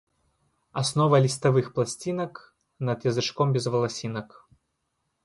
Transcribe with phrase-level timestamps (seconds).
[0.81, 2.33] Аснова ліставых пласцінак
[2.87, 4.29] над язычком без валасінак.